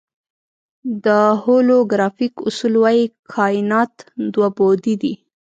[1.03, 1.07] د
[1.43, 3.93] هولوګرافیک اصول وایي کائنات
[4.33, 5.13] دوه بعدی دی.